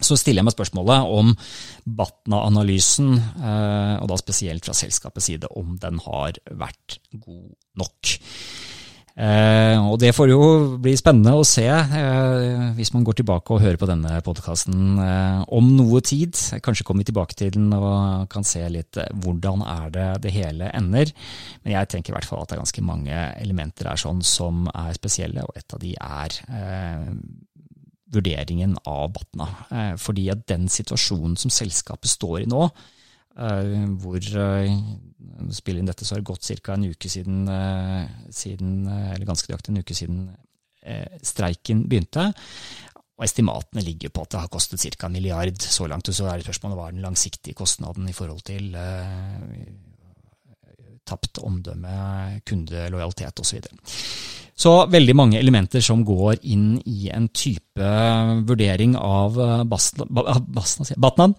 så 0.00 0.16
stiller 0.18 0.40
jeg 0.40 0.48
meg 0.48 0.56
spørsmålet 0.56 1.12
om 1.18 1.34
Batna-analysen, 2.00 3.14
eh, 3.18 3.94
og 4.00 4.10
da 4.10 4.18
spesielt 4.20 4.66
fra 4.66 4.76
selskapets 4.76 5.30
side, 5.30 5.52
om 5.56 5.76
den 5.80 6.00
har 6.06 6.40
vært 6.50 7.00
god 7.12 7.48
nok. 7.80 8.16
Eh, 9.20 9.76
og 9.76 9.98
Det 10.00 10.14
får 10.16 10.30
jo 10.30 10.42
bli 10.80 10.94
spennende 10.96 11.34
å 11.36 11.44
se 11.44 11.66
eh, 11.66 12.70
hvis 12.78 12.92
man 12.94 13.02
går 13.04 13.18
tilbake 13.18 13.52
og 13.52 13.60
hører 13.60 13.76
på 13.76 13.88
denne 13.90 14.14
podkasten 14.24 15.02
om 15.50 15.72
noe 15.76 16.00
tid. 16.00 16.38
Kanskje 16.64 16.86
kommer 16.86 17.04
vi 17.04 17.10
tilbake 17.10 17.36
til 17.36 17.52
den 17.58 17.68
og 17.76 18.30
kan 18.32 18.46
se 18.46 18.62
litt 18.72 18.96
hvordan 18.96 19.66
er 19.66 19.92
det 19.92 20.08
det 20.24 20.32
hele 20.38 20.70
ender. 20.72 21.12
Men 21.66 21.76
jeg 21.76 21.92
tenker 21.92 22.14
i 22.14 22.16
hvert 22.16 22.30
fall 22.30 22.46
at 22.46 22.48
det 22.48 22.56
er 22.56 22.64
ganske 22.64 22.86
mange 22.86 23.20
elementer 23.42 23.90
her 23.92 24.00
sånn 24.00 24.24
som 24.24 24.70
er 24.72 24.96
spesielle, 24.96 25.44
og 25.44 25.58
et 25.58 25.76
av 25.76 25.84
de 25.84 25.92
er 26.00 26.40
vurderingen 28.14 28.76
av 28.88 29.12
Batna. 29.14 29.48
Eh, 29.70 29.94
fordi 30.00 30.28
at 30.32 30.46
den 30.50 30.68
situasjonen 30.70 31.36
som 31.40 31.52
selskapet 31.54 32.10
står 32.10 32.42
i 32.42 32.50
nå, 32.50 32.66
eh, 33.38 33.86
hvor 34.02 34.18
eh, 34.18 34.76
spiller 35.54 35.80
inn 35.80 35.90
dette 35.90 36.06
så 36.06 36.16
har 36.16 36.22
det 36.22 36.30
gått 36.30 36.50
ca. 36.64 36.74
en 36.74 36.88
uke 36.90 37.10
siden, 37.10 37.44
siden, 38.30 38.86
eller 38.88 39.26
ganske 39.28 39.50
nøyaktig 39.50 39.74
en 39.74 39.82
uke 39.84 39.96
siden 39.96 40.22
streiken 41.26 41.82
begynte. 41.90 42.30
Og 43.18 43.26
Estimatene 43.26 43.82
ligger 43.84 44.08
på 44.08 44.22
at 44.24 44.32
det 44.32 44.40
har 44.40 44.48
kostet 44.48 44.80
ca. 44.80 45.06
en 45.06 45.12
milliard 45.12 45.60
så 45.60 45.86
langt. 45.86 46.08
Og 46.08 46.16
så 46.16 46.30
er 46.30 46.38
det 46.38 46.46
spørsmålet 46.46 46.78
hva 46.78 46.86
er 46.88 46.96
den 46.96 47.04
langsiktige 47.04 47.58
kostnaden 47.58 48.08
i 48.08 48.14
forhold 48.16 48.40
til 48.48 48.72
tapt 51.04 51.42
omdømme, 51.44 52.40
kundelojalitet 52.48 53.42
osv. 53.42 53.60
Så 54.58 54.72
veldig 54.92 55.16
mange 55.16 55.40
elementer 55.40 55.82
som 55.84 56.02
går 56.06 56.42
inn 56.52 56.74
i 56.88 57.10
en 57.12 57.28
type 57.32 57.90
vurdering 58.48 58.96
av 58.98 59.38
eh, 59.40 59.64
Batnan. 59.64 61.34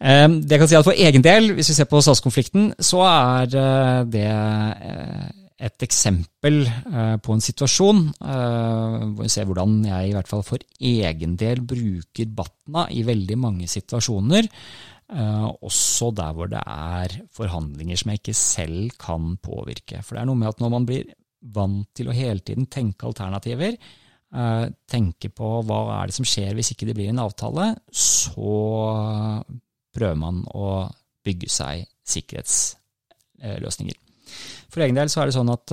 Eh, 0.00 0.28
det 0.42 0.58
kan 0.60 0.70
si 0.70 0.78
at 0.78 0.86
For 0.86 1.06
egen 1.06 1.24
del, 1.24 1.52
hvis 1.56 1.70
vi 1.72 1.78
ser 1.78 1.90
på 1.90 2.02
SAS-konflikten, 2.02 2.72
så 2.82 3.04
er 3.06 3.58
eh, 3.62 4.00
det 4.12 4.30
et 5.56 5.82
eksempel 5.86 6.66
på 7.24 7.32
en 7.32 7.40
situasjon 7.40 8.00
hvor 8.20 9.22
vi 9.22 9.30
ser 9.32 9.46
hvordan 9.48 9.78
jeg 9.86 10.10
i 10.10 10.12
hvert 10.12 10.28
fall 10.28 10.42
for 10.44 10.60
egen 10.84 11.32
del 11.40 11.62
bruker 11.64 12.28
Batna 12.28 12.84
i 12.92 13.00
veldig 13.08 13.38
mange 13.40 13.64
situasjoner. 13.64 14.50
Også 15.64 16.10
der 16.12 16.36
hvor 16.36 16.52
det 16.52 16.60
er 16.60 17.16
forhandlinger 17.32 17.96
som 17.96 18.12
jeg 18.12 18.20
ikke 18.20 18.36
selv 18.36 18.92
kan 19.00 19.38
påvirke. 19.40 20.04
For 20.04 20.12
det 20.12 20.26
er 20.26 20.28
noe 20.28 20.42
med 20.42 20.52
at 20.52 20.60
når 20.60 20.74
man 20.76 20.90
blir 20.92 21.08
vant 21.54 21.88
til 21.96 22.10
å 22.10 22.16
hele 22.16 22.42
tiden 22.44 22.68
tenke 22.70 23.08
alternativer, 23.08 23.78
tenke 24.90 25.30
på 25.32 25.50
hva 25.64 25.80
er 26.00 26.10
det 26.10 26.16
som 26.16 26.26
skjer 26.26 26.56
hvis 26.58 26.72
ikke 26.74 26.88
det 26.88 26.96
blir 26.98 27.12
en 27.12 27.22
avtale, 27.22 27.70
så 27.94 28.56
prøver 29.96 30.18
man 30.20 30.42
å 30.52 30.88
bygge 31.26 31.50
seg 31.52 31.86
sikkerhetsløsninger. 32.06 33.98
For 34.76 34.84
egen 34.84 34.98
del 34.98 35.08
så 35.08 35.22
er 35.22 35.30
det 35.30 35.36
sånn 35.38 35.48
at 35.48 35.72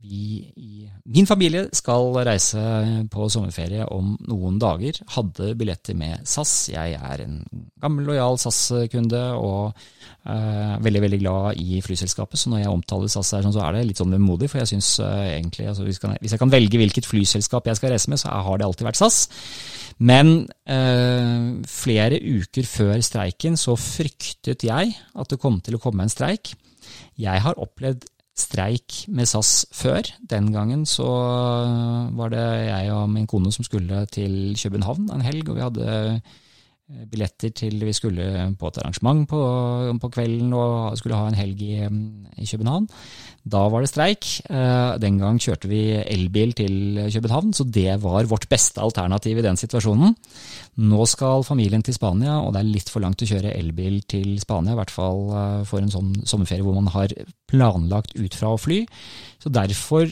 vi 0.00 0.38
i 0.56 0.78
Min 1.08 1.24
familie 1.24 1.62
skal 1.72 2.10
reise 2.26 2.60
på 3.08 3.26
sommerferie 3.32 3.86
om 3.96 4.10
noen 4.28 4.58
dager. 4.60 4.98
Hadde 5.14 5.54
billetter 5.56 5.96
med 5.96 6.26
SAS. 6.28 6.52
Jeg 6.68 6.98
er 6.98 7.22
en 7.24 7.38
gammel, 7.80 8.10
lojal 8.10 8.36
SAS-kunde 8.42 9.22
og 9.38 9.72
uh, 9.72 10.74
veldig 10.84 11.02
veldig 11.06 11.20
glad 11.22 11.62
i 11.64 11.80
flyselskapet. 11.84 12.36
Så 12.36 12.52
når 12.52 12.60
jeg 12.60 12.74
omtaler 12.74 13.08
SAS, 13.08 13.32
her, 13.38 13.48
så 13.48 13.64
er 13.64 13.78
det 13.78 13.86
litt 13.88 14.02
sånn 14.02 14.12
vemodig. 14.18 14.50
For 14.52 14.60
jeg 14.60 14.74
syns 14.74 14.92
uh, 15.00 15.24
egentlig 15.30 15.70
altså, 15.72 15.88
hvis, 15.88 16.02
jeg 16.04 16.44
kan 16.44 16.52
velge 16.52 16.82
hvilket 16.82 17.08
flyselskap 17.08 17.72
jeg 17.72 17.80
skal 17.80 17.96
reise 17.96 18.12
med, 18.12 18.20
så 18.20 18.36
har 18.36 18.60
det 18.60 18.68
alltid 18.68 18.90
vært 18.90 19.00
SAS. 19.00 19.22
Men 20.04 20.36
uh, 20.68 21.64
flere 21.72 22.20
uker 22.20 22.68
før 22.68 23.00
streiken 23.00 23.56
så 23.56 23.80
fryktet 23.80 24.68
jeg 24.68 24.92
at 24.92 25.32
det 25.32 25.40
kom 25.40 25.62
til 25.64 25.80
å 25.80 25.84
komme 25.88 26.04
en 26.04 26.12
streik. 26.12 26.52
Jeg 27.18 27.42
har 27.44 27.58
opplevd 27.58 28.06
streik 28.38 29.04
med 29.10 29.26
SAS 29.26 29.66
før. 29.74 30.06
Den 30.30 30.52
gangen 30.54 30.86
så 30.86 31.08
var 32.14 32.30
det 32.30 32.44
jeg 32.68 32.92
og 32.94 33.08
min 33.10 33.26
kone 33.26 33.52
som 33.52 33.66
skulle 33.66 34.04
til 34.14 34.54
København 34.62 35.10
en 35.10 35.24
helg, 35.26 35.48
og 35.48 35.56
vi 35.56 35.64
hadde 35.64 36.20
billetter 36.88 37.52
til 37.52 37.82
vi 37.84 37.92
skulle 37.92 38.24
på 38.58 38.70
et 38.70 38.78
arrangement 38.80 39.26
på, 39.28 39.40
på 40.00 40.10
kvelden 40.14 40.54
og 40.56 40.96
skulle 40.96 41.18
ha 41.18 41.28
en 41.28 41.36
helg 41.36 41.60
i, 41.60 41.74
i 41.84 42.46
København. 42.48 42.86
Da 43.48 43.60
var 43.72 43.84
det 43.84 43.90
streik. 43.90 44.28
Eh, 44.48 44.96
den 45.00 45.18
gang 45.20 45.38
kjørte 45.40 45.68
vi 45.70 45.82
elbil 46.00 46.54
til 46.56 47.00
København, 47.12 47.52
så 47.56 47.64
det 47.64 47.98
var 48.02 48.28
vårt 48.28 48.48
beste 48.50 48.80
alternativ 48.80 49.38
i 49.38 49.44
den 49.44 49.60
situasjonen. 49.60 50.16
Nå 50.88 51.08
skal 51.08 51.44
familien 51.46 51.84
til 51.84 51.96
Spania, 51.96 52.38
og 52.40 52.54
det 52.54 52.62
er 52.62 52.72
litt 52.72 52.92
for 52.92 53.04
langt 53.04 53.24
å 53.24 53.28
kjøre 53.28 53.54
elbil 53.56 54.00
til 54.08 54.38
Spania, 54.42 54.72
i 54.74 54.80
hvert 54.80 54.94
fall 54.94 55.26
eh, 55.32 55.66
for 55.68 55.84
en 55.84 55.92
sånn 55.92 56.14
sommerferie 56.24 56.64
hvor 56.64 56.78
man 56.78 56.92
har 56.94 57.12
planlagt 57.48 58.16
ut 58.16 58.36
fra 58.36 58.54
å 58.54 58.60
fly. 58.60 58.82
Så 59.42 59.52
derfor 59.52 60.08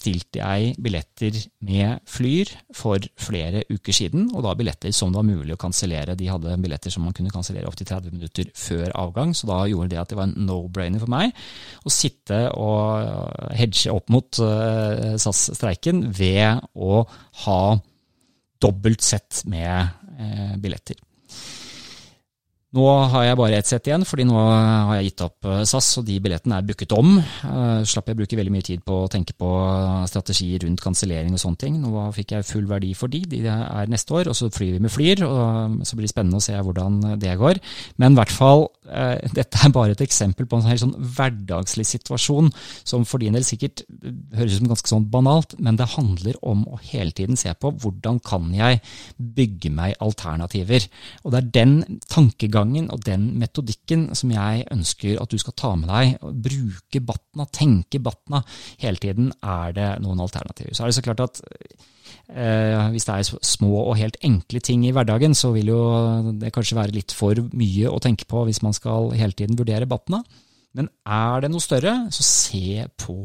bestilte 0.00 0.40
jeg 0.40 0.74
billetter 0.80 1.34
med 1.68 2.00
Flyr 2.08 2.48
for 2.72 3.04
flere 3.20 3.64
uker 3.68 3.92
siden, 3.92 4.30
og 4.32 4.44
da 4.46 4.54
billetter 4.56 4.94
som 4.96 5.12
det 5.12 5.20
var 5.20 5.28
mulig 5.28 5.52
å 5.52 5.60
kansellere. 5.60 6.16
De 6.16 6.30
hadde 6.30 6.56
billetter 6.62 6.92
som 6.92 7.04
man 7.04 7.12
kunne 7.16 7.32
kansellere 7.32 7.68
opptil 7.68 7.88
30 7.90 8.16
minutter 8.16 8.48
før 8.56 8.94
avgang, 8.96 9.34
så 9.36 9.50
da 9.50 9.58
gjorde 9.68 9.92
det 9.92 10.00
at 10.00 10.08
det 10.12 10.16
var 10.16 10.30
en 10.30 10.48
no-brainer 10.48 11.02
for 11.02 11.12
meg 11.12 11.36
å 11.84 11.92
sitte 11.92 12.46
og 12.56 13.52
hedge 13.58 13.92
opp 13.92 14.08
mot 14.12 14.40
eh, 14.40 15.20
SAS-streiken 15.20 16.06
ved 16.16 16.64
å 16.80 17.04
ha 17.44 17.60
dobbelt 18.60 19.04
sett 19.04 19.44
med 19.52 20.16
eh, 20.16 20.56
billetter. 20.60 20.96
Nå 22.70 22.84
har 23.10 23.24
jeg 23.24 23.34
bare 23.34 23.56
ett 23.58 23.66
sett 23.66 23.88
igjen, 23.88 24.04
fordi 24.06 24.22
nå 24.28 24.38
har 24.38 24.92
jeg 25.00 25.08
gitt 25.08 25.22
opp 25.24 25.46
eh, 25.50 25.62
SAS, 25.66 25.88
og 25.98 26.04
de 26.06 26.20
billettene 26.22 26.60
er 26.60 26.66
booket 26.68 26.92
om. 26.94 27.16
Uh, 27.42 27.80
slapp 27.82 28.12
jeg 28.12 28.18
bruke 28.20 28.36
veldig 28.38 28.52
mye 28.54 28.66
tid 28.66 28.84
på 28.86 28.94
å 28.94 29.08
tenke 29.10 29.34
på 29.34 29.48
strategier 30.06 30.62
rundt 30.62 30.82
kansellering 30.84 31.34
og 31.34 31.42
sånne 31.42 31.58
ting. 31.58 31.80
Nå 31.82 32.04
fikk 32.14 32.36
jeg 32.36 32.46
full 32.46 32.68
verdi 32.70 32.92
for 32.94 33.10
de, 33.10 33.24
de 33.26 33.40
er 33.50 33.90
neste 33.90 34.14
år, 34.14 34.30
og 34.30 34.38
så 34.38 34.46
flyr 34.54 34.76
vi 34.76 34.82
med 34.84 34.94
Flyr. 34.94 35.24
og 35.26 35.80
Så 35.82 35.98
blir 35.98 36.06
det 36.06 36.12
spennende 36.12 36.38
å 36.38 36.44
se 36.44 36.54
hvordan 36.54 37.00
det 37.18 37.34
går. 37.42 37.58
Men 37.98 38.14
i 38.14 38.20
hvert 38.20 38.34
fall, 38.36 38.68
dette 39.40 39.64
er 39.66 39.74
bare 39.74 39.98
et 39.98 40.06
eksempel 40.06 40.46
på 40.46 40.60
en 40.60 40.70
helt 40.70 40.84
sånn 40.84 40.94
hverdagslig 40.94 41.88
situasjon 41.90 42.52
som 42.86 43.02
for 43.02 43.22
din 43.22 43.34
del 43.34 43.46
sikkert 43.46 43.82
høres 44.36 44.54
ut 44.54 44.60
som 44.60 44.70
ganske 44.70 44.94
sånn 44.94 45.10
banalt, 45.10 45.58
men 45.58 45.78
det 45.78 45.90
handler 45.96 46.38
om 46.46 46.62
å 46.70 46.78
hele 46.92 47.10
tiden 47.18 47.38
se 47.38 47.50
på 47.58 47.74
hvordan 47.82 48.22
kan 48.22 48.46
jeg 48.54 48.78
bygge 49.18 49.74
meg 49.74 49.98
alternativer. 49.98 50.86
Og 51.24 51.34
det 51.34 51.42
er 51.42 51.52
den 51.58 51.76
tankegangen 52.06 52.59
tankegangen 52.60 52.90
og 52.92 53.04
den 53.04 53.38
metodikken 53.40 54.10
som 54.14 54.30
jeg 54.32 54.66
ønsker 54.70 55.20
at 55.20 55.30
du 55.30 55.38
skal 55.38 55.54
ta 55.56 55.74
med 55.76 55.88
deg. 55.88 56.18
Bruke 56.20 57.00
Batna, 57.00 57.46
tenke 57.46 58.00
Batna 58.00 58.42
hele 58.80 58.96
tiden. 59.00 59.32
Er 59.42 59.72
det 59.72 59.88
noen 60.02 60.20
alternativer? 60.20 60.74
Så 60.74 60.84
er 60.84 60.90
det 60.90 60.98
så 60.98 61.04
klart 61.04 61.20
at 61.24 61.40
eh, 62.34 62.90
hvis 62.92 63.06
det 63.06 63.14
er 63.14 63.42
små 63.42 63.86
og 63.86 63.98
helt 63.98 64.18
enkle 64.22 64.60
ting 64.60 64.84
i 64.86 64.92
hverdagen, 64.92 65.34
så 65.34 65.52
vil 65.52 65.72
jo 65.72 65.82
det 66.40 66.52
kanskje 66.52 66.78
være 66.78 66.96
litt 66.96 67.12
for 67.12 67.34
mye 67.52 67.90
å 67.90 68.00
tenke 68.00 68.28
på 68.28 68.44
hvis 68.46 68.62
man 68.62 68.76
skal 68.76 69.12
hele 69.16 69.32
tiden 69.32 69.58
vurdere 69.58 69.88
Batna. 69.88 70.22
Men 70.74 70.90
er 71.06 71.42
det 71.42 71.50
noe 71.50 71.62
større, 71.62 71.94
så 72.14 72.22
se 72.22 72.84
på 73.00 73.16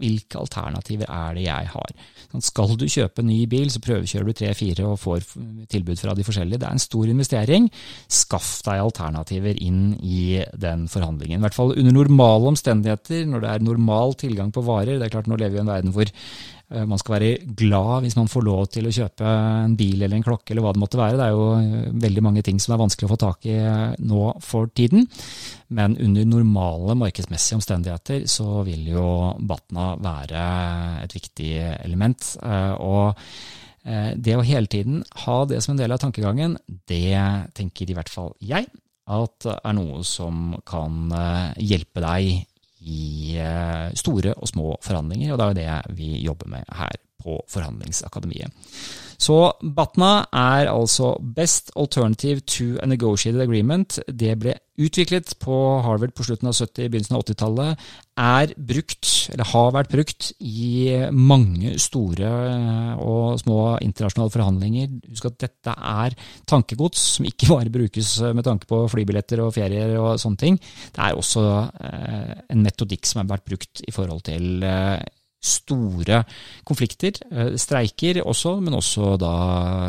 hvilke 0.00 0.40
alternativer 0.40 1.10
er 1.10 1.36
det 1.36 1.44
jeg 1.46 1.70
har? 1.74 1.94
Sånn, 2.30 2.44
skal 2.44 2.74
du 2.78 2.86
kjøpe 2.90 3.22
en 3.22 3.30
ny 3.30 3.40
bil, 3.50 3.70
så 3.72 3.82
prøvekjører 3.84 4.28
du 4.28 4.38
tre-fire 4.38 4.88
og 4.88 4.98
får 5.02 5.28
tilbud 5.72 6.00
fra 6.00 6.16
de 6.16 6.26
forskjellige. 6.26 6.62
Det 6.62 6.68
er 6.68 6.78
en 6.78 6.84
stor 6.84 7.12
investering. 7.12 7.68
Skaff 8.22 8.56
deg 8.66 8.82
alternativer 8.82 9.60
inn 9.62 9.94
i 10.02 10.40
den 10.60 10.88
forhandlingen. 10.90 11.38
I 11.40 11.46
hvert 11.46 11.58
fall 11.58 11.76
under 11.76 11.94
normale 11.94 12.52
omstendigheter, 12.54 13.24
når 13.30 13.44
det 13.44 13.52
er 13.52 13.68
normal 13.70 14.18
tilgang 14.20 14.52
på 14.54 14.64
varer. 14.66 14.98
Det 14.98 15.08
er 15.08 15.14
klart 15.14 15.30
Nå 15.30 15.38
lever 15.40 15.56
vi 15.56 15.62
i 15.62 15.64
en 15.64 15.72
verden 15.72 15.94
hvor 15.94 16.10
man 16.72 16.98
skal 17.00 17.18
være 17.18 17.54
glad 17.56 18.04
hvis 18.04 18.16
man 18.16 18.30
får 18.30 18.44
lov 18.46 18.62
til 18.72 18.88
å 18.88 18.92
kjøpe 18.94 19.24
en 19.28 19.74
bil 19.78 20.00
eller 20.00 20.16
en 20.16 20.24
klokke 20.24 20.54
eller 20.54 20.64
hva 20.64 20.72
det 20.74 20.80
måtte 20.82 21.00
være. 21.00 21.18
Det 21.20 21.26
er 21.26 21.34
jo 21.34 21.48
eh, 21.58 21.90
veldig 22.04 22.22
mange 22.24 22.44
ting 22.46 22.60
som 22.62 22.74
er 22.74 22.80
vanskelig 22.80 23.08
å 23.08 23.12
få 23.12 23.18
tak 23.20 23.48
i 23.50 23.56
eh, 23.58 23.96
nå 24.00 24.22
for 24.44 24.70
tiden. 24.72 25.04
Men 25.76 25.98
under 26.00 26.30
normale 26.30 26.96
markedsmessige 26.98 27.60
omstendigheter 27.60 28.24
så 28.30 28.62
vil 28.66 28.88
jo 28.94 29.08
Batna 29.44 29.92
være 30.00 30.46
et 31.04 31.14
viktig 31.16 31.50
element. 31.82 32.34
Og 32.84 33.18
det 33.84 34.36
å 34.38 34.44
hele 34.46 34.70
tiden 34.70 35.02
ha 35.24 35.34
det 35.48 35.58
som 35.64 35.74
en 35.74 35.80
del 35.80 35.92
av 35.92 36.00
tankegangen, 36.00 36.54
det 36.88 37.18
tenker 37.56 37.90
i 37.90 37.96
hvert 37.96 38.12
fall 38.12 38.30
jeg 38.40 38.68
at 39.10 39.48
er 39.50 39.74
noe 39.76 40.04
som 40.06 40.54
kan 40.68 41.10
hjelpe 41.60 42.04
deg 42.04 42.46
i 42.84 43.36
eh, 43.40 43.88
store 43.96 44.34
og 44.34 44.48
små 44.50 44.76
forhandlinger, 44.84 45.32
og 45.32 45.38
det 45.38 45.44
er 45.44 45.50
jo 45.50 45.88
det 45.88 45.96
vi 45.98 46.10
jobber 46.24 46.50
med 46.56 46.76
her 46.76 47.00
på 47.24 47.40
Forhandlingsakademiet. 47.50 48.52
Så 49.20 49.36
Batna 49.62 50.26
er 50.34 50.68
altså 50.68 51.14
Best 51.36 51.72
Alternative 51.78 52.40
to 52.40 52.74
a 52.82 52.86
Negotiated 52.90 53.40
Agreement. 53.44 53.98
Det 54.08 54.34
ble 54.40 54.56
utviklet 54.74 55.36
på 55.38 55.54
Harvard 55.84 56.14
på 56.16 56.26
slutten 56.26 56.50
av 56.50 56.56
70- 56.56 56.88
begynnelsen 56.90 57.16
av 57.16 57.22
80-tallet. 57.22 57.84
Er 58.18 58.54
brukt, 58.58 59.10
eller 59.32 59.50
har 59.52 59.72
vært 59.74 59.92
brukt, 59.94 60.30
i 60.42 60.90
mange 61.14 61.76
store 61.82 62.30
og 63.02 63.38
små 63.42 63.58
internasjonale 63.86 64.34
forhandlinger. 64.34 64.92
Husk 65.12 65.30
at 65.30 65.40
dette 65.46 65.74
er 65.74 66.18
tankegods 66.50 67.08
som 67.16 67.28
ikke 67.30 67.50
bare 67.52 67.74
brukes 67.74 68.16
med 68.34 68.46
tanke 68.46 68.70
på 68.70 68.84
flybilletter 68.92 69.44
og 69.46 69.54
ferier 69.56 69.96
og 70.00 70.18
sånne 70.22 70.42
ting. 70.42 70.58
Det 70.94 71.02
er 71.02 71.18
også 71.18 71.44
eh, 71.86 72.32
en 72.50 72.64
metodikk 72.66 73.06
som 73.06 73.22
har 73.22 73.36
vært 73.36 73.46
brukt 73.50 73.84
i 73.86 73.94
forhold 73.94 74.26
til 74.26 74.66
eh, 74.66 75.02
store 75.44 76.22
konflikter, 76.66 77.20
eh, 77.30 77.54
streiker 77.60 78.22
også, 78.24 78.56
men 78.64 78.78
også 78.78 79.14
da 79.20 79.36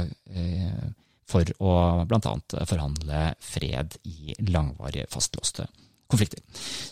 eh, 0.03 0.91
for 1.25 1.47
å 1.63 1.73
bl.a. 2.05 2.35
forhandle 2.69 3.23
fred 3.41 3.97
i 4.05 4.35
langvarige, 4.51 5.07
fastlåste 5.09 5.65
konflikter. 6.11 6.43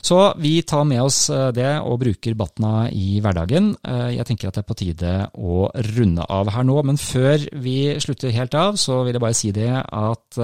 Så 0.01 0.17
vi 0.41 0.55
tar 0.65 0.87
med 0.89 1.03
oss 1.03 1.27
eh, 1.29 1.51
det 1.53 1.69
og 1.83 1.99
bruker 2.01 2.37
Batna 2.39 2.87
i 2.89 3.19
hverdagen. 3.21 3.73
Jeg 4.15 4.25
tenker 4.29 4.49
at 4.49 4.57
det 4.57 4.63
er 4.63 4.69
på 4.71 4.79
tide 4.79 5.15
å 5.37 5.67
runde 5.93 6.25
av 6.29 6.53
her 6.55 6.65
nå, 6.65 6.79
men 6.87 7.01
før 7.01 7.43
vi 7.61 7.77
slutter 8.01 8.33
helt 8.33 8.57
av, 8.57 8.79
så 8.81 9.03
vil 9.03 9.19
jeg 9.19 9.25
bare 9.27 9.37
si 9.37 9.53
det 9.55 9.73
at 9.83 10.41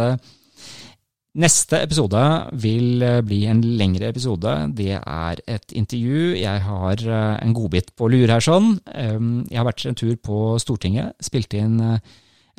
Neste 1.38 1.78
episode 1.86 2.20
vil 2.58 3.04
eh, 3.06 3.20
bli 3.22 3.44
en 3.46 3.60
lengre 3.62 4.08
episode. 4.10 4.50
Det 4.74 4.96
er 4.98 5.42
et 5.46 5.76
intervju. 5.78 6.34
Jeg 6.40 6.64
har 6.66 7.04
eh, 7.06 7.36
en 7.44 7.54
godbit 7.54 7.92
på 7.94 8.10
lur 8.10 8.34
her 8.34 8.42
sånn. 8.42 8.72
Jeg 8.90 9.60
har 9.60 9.68
vært 9.68 9.86
en 9.86 10.00
tur 10.00 10.16
på 10.18 10.58
Stortinget, 10.58 11.14
spilt 11.22 11.54
inn 11.54 11.78
eh, 11.86 12.00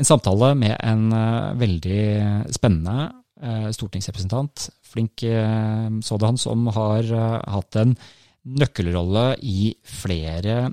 en 0.00 0.06
samtale 0.06 0.54
med 0.56 0.78
en 0.78 1.10
veldig 1.60 2.04
spennende 2.54 3.10
stortingsrepresentant. 3.76 4.62
Flink 4.88 5.20
sådan, 5.20 6.38
som 6.40 6.70
har 6.72 7.10
hatt 7.52 7.76
en 7.76 7.92
nøkkelrolle 8.48 9.34
i 9.44 9.74
flere 9.84 10.70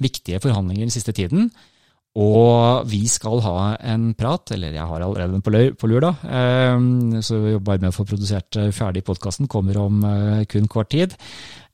viktige 0.00 0.40
forhandlinger 0.40 0.86
den 0.86 0.94
siste 0.94 1.12
tiden. 1.12 1.50
Og 2.20 2.84
vi 2.90 3.06
skal 3.08 3.40
ha 3.40 3.72
en 3.88 4.10
prat, 4.18 4.52
eller 4.52 4.74
jeg 4.76 4.84
har 4.84 5.00
allerede 5.00 5.38
en 5.38 5.44
på 5.72 5.88
lur, 5.88 6.00
da. 6.04 6.12
Ehm, 6.28 7.22
så 7.24 7.40
vi 7.40 7.54
jobber 7.54 7.80
med 7.80 7.88
å 7.88 7.96
få 7.96 8.04
produsert 8.04 8.58
eh, 8.60 8.72
ferdig 8.72 9.04
podkasten, 9.06 9.48
kommer 9.48 9.78
om 9.80 10.04
eh, 10.04 10.44
kun 10.44 10.68
kort 10.68 10.90
tid. 10.92 11.16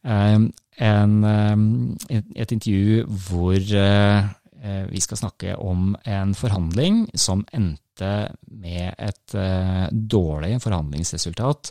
Ehm, 0.06 0.52
en, 0.78 1.16
ehm, 1.26 1.96
et 2.08 2.54
intervju 2.54 3.02
hvor 3.26 3.58
eh, 3.58 4.28
vi 4.92 5.02
skal 5.02 5.18
snakke 5.18 5.56
om 5.58 5.96
en 6.06 6.36
forhandling 6.38 7.08
som 7.18 7.42
endte 7.54 8.28
med 8.46 8.94
et 8.98 9.34
dårlig 9.90 10.56
forhandlingsresultat 10.62 11.70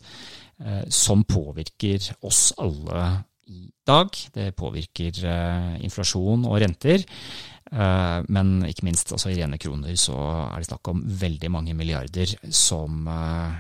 som 0.91 1.25
påvirker 1.27 2.07
oss 2.27 2.53
alle 2.63 3.03
i 3.51 3.67
dag. 3.87 4.15
Det 4.35 4.47
påvirker 4.55 5.19
inflasjon 5.83 6.47
og 6.47 6.57
renter. 6.63 7.03
Eh, 7.71 8.19
men 8.31 8.53
ikke 8.67 8.85
minst 8.87 9.11
altså 9.11 9.31
i 9.31 9.37
rene 9.39 9.59
kroner 9.59 9.97
så 9.99 10.15
er 10.47 10.61
det 10.61 10.69
snakk 10.69 10.91
om 10.93 11.03
veldig 11.03 11.51
mange 11.51 11.75
milliarder 11.77 12.31
som 12.53 13.07
eh, 13.11 13.57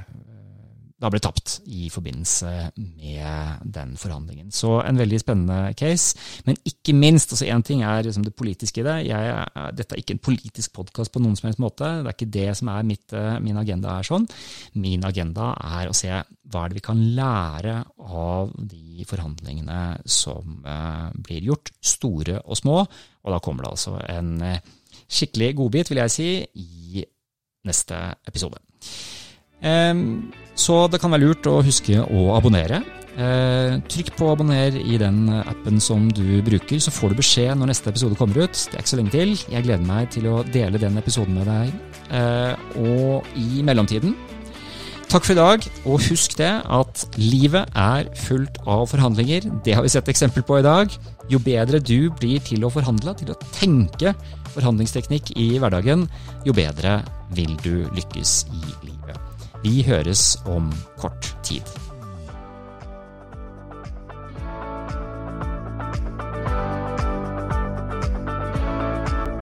da 0.97 1.11
ble 1.13 1.19
tapt 1.21 1.59
i 1.69 1.91
forbindelse 1.93 2.51
med 2.75 3.65
den 3.75 3.93
forhandlingen. 4.01 4.49
Så 4.53 4.79
en 4.81 4.97
veldig 4.97 5.19
spennende 5.21 5.73
case. 5.77 6.17
Men 6.47 6.57
ikke 6.65 6.95
minst, 6.97 7.35
altså 7.35 7.45
én 7.45 7.61
ting 7.65 7.83
er 7.85 8.01
liksom 8.07 8.25
det 8.25 8.33
politiske 8.37 8.81
i 8.81 8.85
det. 8.87 8.95
Jeg, 9.11 9.35
dette 9.77 9.93
er 9.93 10.01
ikke 10.01 10.15
en 10.17 10.23
politisk 10.25 10.73
podkast 10.79 11.13
på 11.13 11.21
noen 11.21 11.37
som 11.37 11.49
helst 11.49 11.61
måte. 11.61 11.85
Det 12.01 12.09
er 12.09 12.17
ikke 12.17 12.31
det 12.33 12.47
som 12.57 12.71
er 12.73 12.87
mitt, 12.87 13.13
eh, 13.13 13.37
min 13.45 13.61
agenda. 13.61 13.99
er 13.99 14.09
sånn. 14.09 14.25
Min 14.73 15.05
agenda 15.05 15.51
er 15.77 15.91
å 15.91 15.93
se 15.93 16.09
hva 16.09 16.63
er 16.63 16.73
det 16.73 16.79
vi 16.79 16.87
kan 16.87 17.03
lære 17.19 17.75
av 17.99 18.55
de 18.57 19.05
forhandlingene 19.05 19.99
som 20.05 20.63
uh, 20.65 21.11
blir 21.13 21.45
gjort, 21.51 21.73
store 21.83 22.39
og 22.45 22.57
små. 22.57 22.79
Og 23.23 23.35
da 23.35 23.39
kommer 23.43 23.67
det 23.67 23.73
altså 23.75 23.97
en 24.01 24.33
uh, 24.41 24.57
skikkelig 25.05 25.53
godbit, 25.59 25.91
vil 25.91 26.01
jeg 26.05 26.15
si, 26.15 26.29
i 26.57 27.05
neste 27.67 27.99
episode. 28.25 28.63
Um, 29.63 30.29
så 30.57 30.85
det 30.91 31.01
kan 31.01 31.13
være 31.13 31.27
lurt 31.27 31.49
å 31.49 31.61
huske 31.65 32.01
å 32.01 32.29
abonnere. 32.37 32.81
Eh, 33.17 33.79
trykk 33.89 34.11
på 34.13 34.27
abonner 34.29 34.75
i 34.77 34.97
den 35.01 35.23
appen 35.39 35.79
som 35.81 36.05
du 36.13 36.37
bruker, 36.45 36.77
så 36.77 36.93
får 36.93 37.13
du 37.13 37.17
beskjed 37.17 37.57
når 37.57 37.71
neste 37.71 37.89
episode 37.89 38.17
kommer 38.17 38.45
ut. 38.45 38.53
Det 38.53 38.77
er 38.77 38.83
ikke 38.83 38.91
så 38.91 38.99
lenge 38.99 39.13
til. 39.15 39.33
Jeg 39.49 39.65
gleder 39.65 39.87
meg 39.89 40.11
til 40.13 40.27
å 40.29 40.43
dele 40.53 40.81
den 40.81 40.99
episoden 41.01 41.37
med 41.39 41.49
deg. 41.49 41.71
Eh, 42.13 42.67
og 42.77 43.37
i 43.37 43.63
mellomtiden 43.65 44.13
Takk 45.07 45.23
for 45.23 45.31
i 45.31 45.39
dag, 45.39 45.65
og 45.87 46.01
husk 46.03 46.33
det 46.35 46.49
at 46.51 47.03
livet 47.15 47.69
er 47.79 48.09
fullt 48.25 48.57
av 48.67 48.89
forhandlinger. 48.91 49.47
Det 49.63 49.77
har 49.77 49.85
vi 49.85 49.91
sett 49.93 50.11
eksempel 50.11 50.43
på 50.43 50.57
i 50.59 50.65
dag. 50.65 50.91
Jo 51.31 51.39
bedre 51.39 51.79
du 51.79 52.09
blir 52.19 52.43
til 52.43 52.67
å 52.67 52.73
forhandle, 52.73 53.15
til 53.15 53.31
å 53.31 53.39
tenke 53.55 54.11
forhandlingsteknikk 54.51 55.31
i 55.39 55.47
hverdagen, 55.63 56.09
jo 56.43 56.57
bedre 56.59 56.99
vil 57.39 57.55
du 57.63 57.87
lykkes 57.95 58.41
i 58.51 58.61
livet. 58.83 59.26
Vi 59.63 59.81
høres 59.83 60.37
om 60.45 60.69
kort 60.97 61.37
tid. 61.43 61.86